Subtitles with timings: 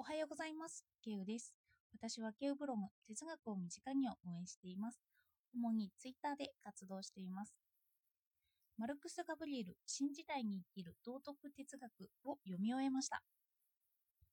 [0.00, 0.84] おはようございます。
[1.02, 1.52] ケウです。
[1.92, 5.00] 私はケウブログ、哲学を身近にを運営しています。
[5.52, 7.52] 主にツイッターで活動しています。
[8.78, 11.90] マルクス・ガブリエル、新時代に生きる道徳哲学
[12.22, 13.24] を読み終えました。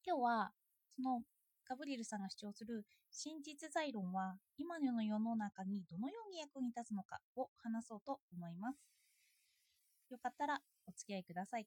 [0.05, 0.51] 今日は、
[0.95, 1.23] その
[1.67, 8.77] ガブリエルさんが主張する真実在論は今の世の中にどのように役に立つのかを話そうと思います。
[10.11, 11.65] よかったらお付き合いください。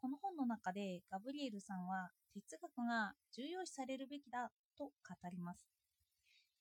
[0.00, 4.92] この本の中でガブリエルさんは哲学が重要視されるべきだと語
[5.30, 5.66] ります。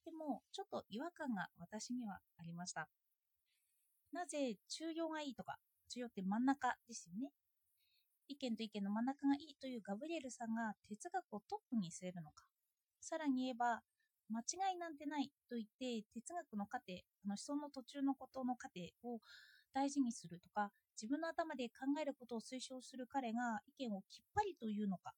[0.06, 2.90] でも、ちょっと違和感が私にはありました。
[4.12, 5.58] なぜ中庸がいいとか、
[5.90, 7.32] 中庸って真ん中ですよね。
[8.28, 12.44] 意見と意見の真ん中がいいというガブリエルさんが哲学をトップに据えるのか。
[13.02, 13.82] さらに言えば、
[14.30, 19.20] 間違いなんてないと言って哲学の過程、あの思想の途中のことの過程を
[19.74, 25.14] 大事にするとか、自分の頭で考えることを推奨する彼が意見をきっぱりと言うのか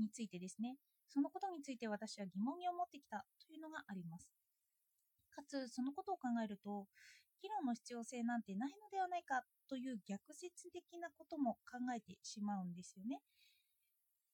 [0.00, 0.76] についてですね、
[1.08, 4.28] そのことについて私は疑問に思ってきたというのがあります。
[5.30, 6.86] かつ、そのことを考えると、
[7.42, 13.20] 議論の必要性なんてないのではないかという逆説的なことも考えてしまうんですよね。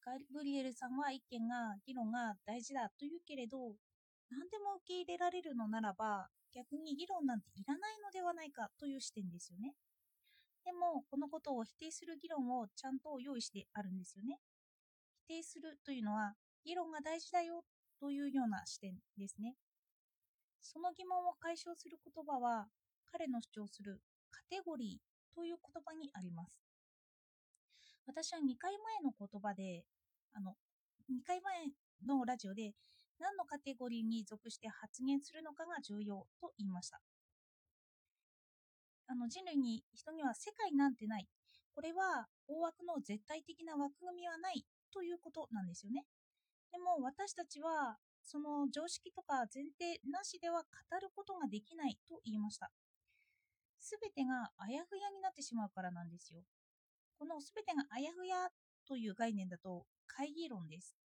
[0.05, 3.77] ガブリエルさんは意見が、議論が大事だと言うけれど、
[4.31, 9.75] 何でも受け入れられるのならば、逆に議論なんていらないのではないかという視点ですよね。
[10.65, 14.39] でも、このことを否定する議論をちゃんと用意してあるんですよね。
[15.27, 16.34] 定するというのは、
[16.65, 17.65] 議論が大事だよ
[18.01, 19.56] というような視点ですね。
[20.61, 22.67] その疑問を解消する言葉は、
[23.11, 24.00] 彼の主張する
[24.31, 26.59] カテゴリーという言葉にあります。
[28.06, 29.84] 私は2回前の言葉で、
[30.33, 30.56] あの、
[31.11, 31.70] 2回前
[32.06, 32.75] のラジオで、
[33.19, 37.00] 何のカテゴリーに属して発言するのかが重要と言いました。
[39.06, 41.28] あの人類に人には世界なんてない。
[41.75, 46.05] これは大枠の絶対的な枠組みはないということなんですよね。
[46.71, 52.71] でも私たちはその常識とか前提なしでは語ることができないと言いました。
[53.81, 56.41] すべてがあやふやになってしまうからなんですよ。
[57.19, 58.49] このすべてがあやふや
[58.87, 60.97] という概念だと会議論です。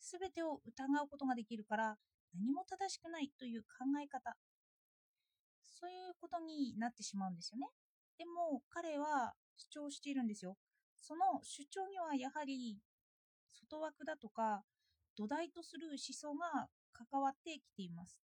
[0.00, 1.96] すべてを疑うことができるから
[2.34, 4.36] 何も正しくないという考え方。
[5.62, 7.68] そういうことになってしまうんですよね。
[8.18, 10.56] でも彼は主張しているんですよ。
[11.00, 12.78] その主張にはやはり
[13.52, 14.62] 外枠だとか
[15.16, 18.18] 土台とする思想が関わってきています。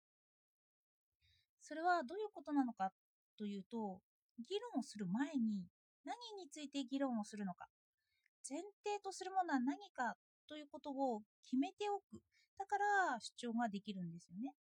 [1.60, 2.92] それはどういうことなのか
[3.38, 4.00] というと、
[4.38, 5.66] 議論をする前に
[6.04, 7.66] 何について議論をするのか、
[8.48, 10.14] 前提とするものは何か
[10.46, 12.20] ということを決めておく。
[12.58, 14.54] だから主張ができるんですよね。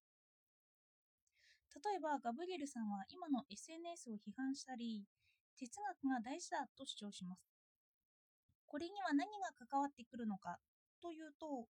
[1.84, 5.04] 例えば、ガブリエルさんは今の SNS を批判したり、
[5.58, 7.53] 哲学が大事だと主張します。
[8.74, 10.58] これには何が関わってくるのか？
[11.00, 11.70] というと、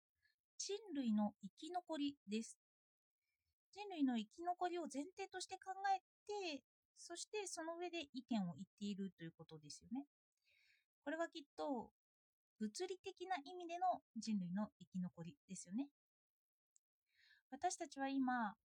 [0.58, 2.60] 人類の生き残りです。
[3.72, 6.62] 人類の生き残りを前提として考えて、
[6.98, 10.08] そしてその上で意見を言っているということですよね。
[11.06, 11.88] これはきっと
[12.60, 15.88] 物理的な意味での人類の生き残りですよね。
[17.50, 18.56] 私たちは今、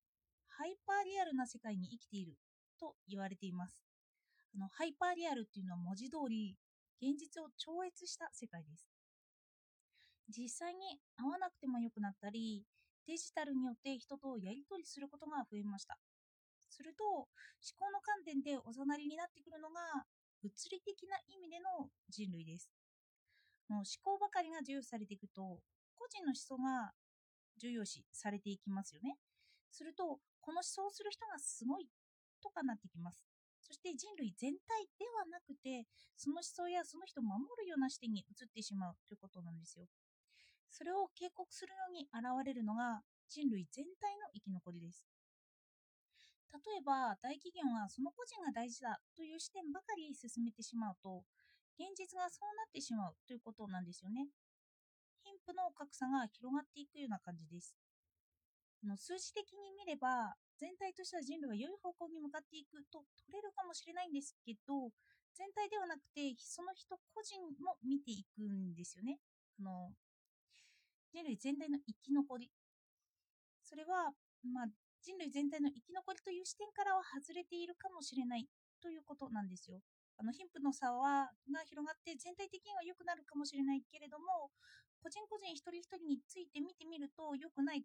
[0.49, 2.34] ハイパーリアルな世界に生きている
[2.81, 3.84] と言われています。
[4.56, 6.59] あのハイパーリアルっていうのは文字通り
[7.00, 8.88] 現実を超越した世界です。
[10.28, 12.65] 実際に会わなくてもよくなったり、
[13.06, 15.99] デジタルによって人とやり取りすることが増えました。
[16.71, 17.28] すると、思
[17.77, 19.81] 考の観点でおざなりになってくるのが、
[20.43, 22.71] 物理的な意味での人類です。
[23.69, 25.61] もう思考ばかりが重視されていくと、
[25.94, 26.93] 個人の思想が
[27.61, 29.16] 重要視されていきますよね。
[29.71, 31.88] すると、この思想をする人がすごい
[32.43, 33.34] とかなってきます。
[33.64, 39.88] そして人類全体ではなくて、その思想やその人を守るような視点に移ってしまうということなんですよ。
[40.70, 45.06] それを警告するように現れるのが人類全体の生き残りです。
[46.52, 51.25] 例えば、大企業がその個人が大事だという視点ばかり進めてしまうと、
[51.78, 54.28] 現実がそうなってしまうということなんですよね。
[55.25, 57.75] 貧富の格差が広がっていくような感じです。
[58.86, 64.90] の数字的に見れば、全体としては人類は良い方向に向かっていくと取れるかもしれないんですけど、
[65.34, 69.19] 全体ではなくて、その人個人も見ていくんですよね。
[69.58, 69.92] あの
[71.12, 72.50] 人類全体の生き残り。
[73.62, 74.10] それは、
[74.42, 74.66] まあ、
[75.02, 78.46] 人類全体の生き残りという視点からは外れているかもしれない
[78.82, 79.81] ということなんですよ。
[80.19, 84.50] あの貧富の差はが広がって全体的には良くなるかもしれないけれども
[85.02, 87.82] 個人個人一人一人について見てみると良くない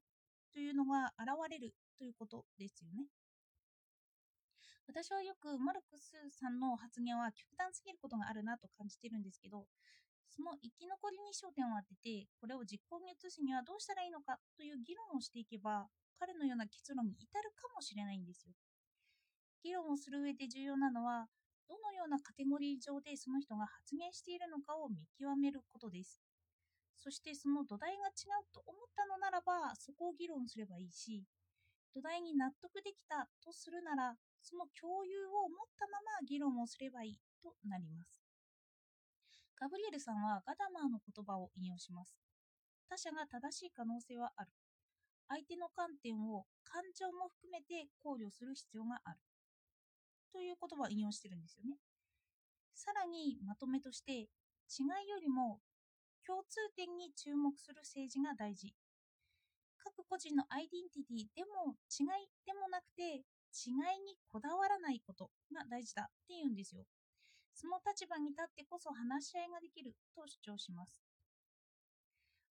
[0.54, 3.08] というのが現れるということですよね。
[4.88, 9.68] 私はよくマルクスさんの発言は極端すぎることがあるなと感じてるんですけど、
[10.30, 15.88] その生き残りに焦点を当てて、これを実行に移すにはどうしたらいいのかという議論をしていけば、
[16.18, 18.54] 彼のような結論に至るかもしれないんですよ。
[19.64, 21.28] 議論をする上で重要なのは、
[21.68, 26.20] どのようなカテゴリー上でその人が発言しているのかを見極めることです。
[27.00, 31.24] そしてその土台が違うと思ったのならば、そこを議論すればいいし、
[31.96, 38.22] 土台に納得できたとするなら、その共有を持ったまま議論をすればいいとなります。
[39.60, 42.16] ガブリエルさんはガダマーの言葉を引用します。
[42.90, 44.52] 他者が正しい可能性はある。
[45.28, 49.20] 相手の観点を感情も含めて考慮する必要がある。
[50.32, 51.78] という言葉を引用してるんですよね。
[52.74, 55.60] さらにまとめとして、違いよりも
[56.26, 58.74] 共通点に注目する政治が大事。
[59.78, 66.86] 各個人のアイデンティティでも違いでもなくて、違いにこだわらないことが大事だっていうんですよ。
[67.56, 71.02] その立場に立ってこそ話し合いができると主張します。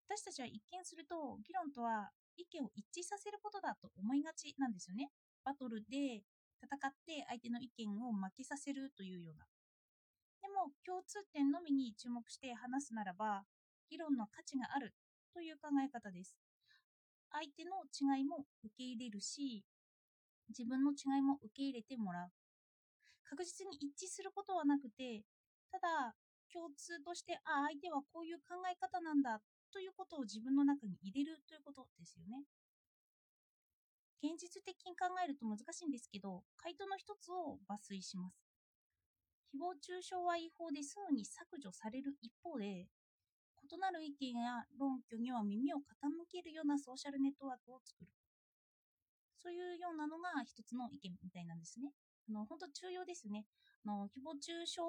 [0.09, 5.11] 私たちは一見すると議論とは意見を一致させることだと思いがちなんですよね。
[5.44, 6.25] バトルで
[6.61, 9.47] 戦って相手の意見を負けさせるというような。
[10.41, 13.44] でも共通点のみに注目して話すならば
[13.90, 14.94] 議論の価値がある
[15.32, 16.37] という考え方です。
[17.31, 19.64] 相手の違いも受け入れるし
[20.49, 22.31] 自分の違いも受け入れてもらう。
[23.25, 25.25] 確実に一致することはなくて、
[25.70, 26.14] ただ
[26.52, 29.40] 共通として、あ、相手はこういう考え方なんだ
[29.70, 32.44] ということを自分の中に入れるということですよね。
[34.25, 38.41] 現実的に考えると難しいんですけど、回答の一つを抜粋します。
[39.55, 42.88] 誹謗中傷は違法ですぐに削除される一方で、
[43.70, 45.82] 異なる意見や論拠には耳を傾
[46.31, 48.09] けるようなソーシャルネットワークを作る。
[49.38, 51.93] そういうようなのが一つの意見みたいなんですね。
[52.29, 53.44] あの本当重要ですね。
[53.85, 54.81] あの誹謗中傷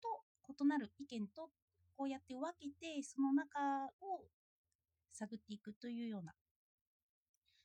[0.00, 1.50] と異なる意見と
[1.96, 3.58] こうやって分けてその中
[4.00, 4.24] を
[5.12, 6.32] 探っていくというような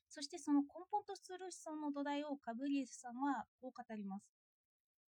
[0.09, 4.25] そしてその根本とする思想の土台をカブリエスさんはこう語ります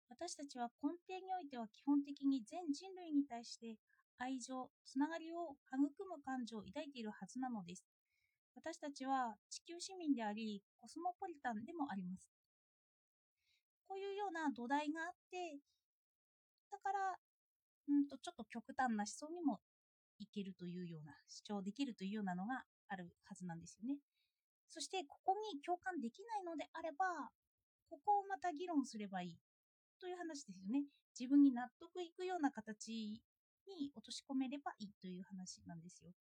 [0.10, 3.76] 私たちは根底においては基本的に全人類に対して
[4.20, 7.86] 愛情、つながりを育む感情を抱いているはずなのです。
[8.56, 12.28] 私たちは地球市民でありコスモポリタンでもあります。
[13.88, 15.60] こういうような土台があって
[16.72, 17.16] だから
[17.88, 19.60] うんとちょっと極端な思想にも
[20.20, 24.00] いけるというような主張できるというようなのがあるはずなんですよね。
[24.70, 27.06] そしてここに共感できないのであれば
[27.90, 29.38] ここをまた議論すればいい
[30.02, 30.84] という話ですよね。
[31.18, 33.22] 自分に納得いくような形
[33.68, 36.12] に落とし込めればいいという話なんですよ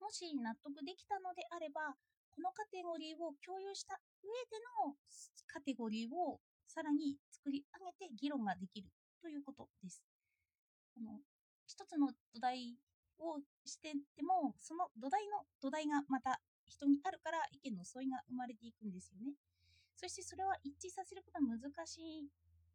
[0.00, 1.96] もし納得できたのであれば
[2.34, 4.98] このカテゴリーを共有した上での
[5.46, 8.90] カテゴリーをさらに作り上げて議論ができる
[9.22, 10.02] ということです。
[10.94, 11.22] この
[11.66, 12.74] 一つの土台
[13.18, 19.34] をしてても、その土台の土台がまた人にあるから意見の相違が生まれていくんですよね。
[19.94, 22.26] そしてそれは一致させることは難しい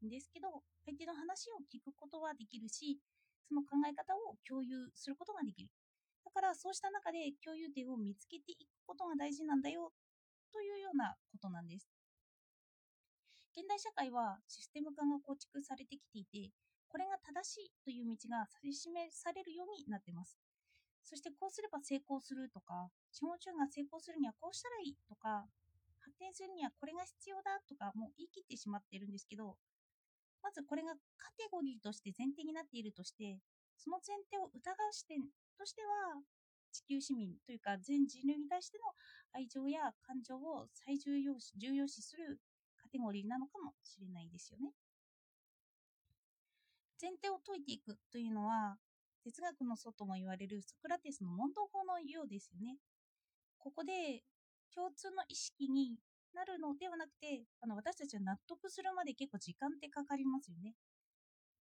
[0.05, 2.97] んですけど、相手の話を聞くことはできるし、
[3.49, 5.69] その考え方を共有することができる。
[6.23, 9.91] だからそうした中で共有点を見つけていくことが大事なんだよ
[10.53, 11.89] というようなことなんです。
[13.57, 16.53] 現代社会はシステム化が構築されてきていて、
[16.87, 20.37] これが正しいという道が指し示されるようになっています。
[21.03, 25.49] そしてこうすれば成功するとか、資本主義が成功するにはこうしたらいいとか、
[26.05, 29.57] 発展するにはこれが必要だとか、もう言い切ってしまっているんですけど、
[30.41, 33.39] まずこれがカテゴリーとして前提になっているとして、
[33.77, 35.21] その前提を疑う視点
[35.57, 36.21] としては、
[36.71, 38.83] 地球市民というか全人類に対しての
[39.33, 42.39] 愛情や感情を最重要視重要視する
[42.77, 44.71] カテゴリーなのかもしれないですよね。
[47.01, 48.77] 前提を解いていくというのは
[49.23, 52.77] 哲学の祖とも言われるソクラテスの問答法のようですよね。
[53.57, 54.23] ここで
[54.73, 55.97] 共通の意識に
[56.33, 60.73] なるのではなくてあの私たちは納得するまで結構時間ってかかりますよね。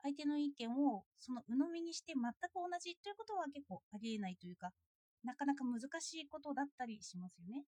[0.03, 4.72] 相手の意見をその鵜呑みにして全く同じということは結構ありえないというか
[5.24, 7.63] なかなか難しいことだったりしますよね。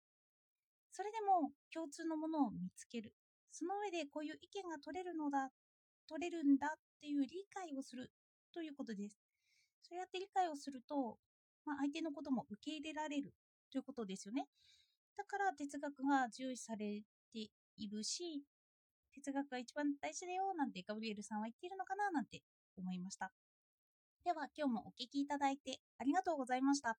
[0.93, 3.13] それでも共通のものを見つける。
[3.51, 5.51] その上でこういう意見が取れるのだ、
[6.09, 8.11] 取れるんだっていう理解をする
[8.53, 9.19] ということです。
[9.83, 11.19] そうやって理解をすると、
[11.65, 13.33] まあ、相手のことも受け入れられる
[13.71, 14.47] ということですよね。
[15.17, 18.43] だから哲学が重視されているし、
[19.15, 22.43] 哲学が一番大事だよなんてガブリエルさんは言っているのかななんて
[22.77, 23.33] 思いました。
[24.25, 26.99] では今日もお聴きいただいてありがとうございました。